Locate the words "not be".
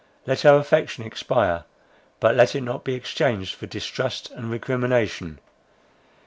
2.61-2.95